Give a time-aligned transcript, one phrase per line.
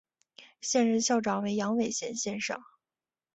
[0.61, 2.59] 现任校长为杨伟贤先生。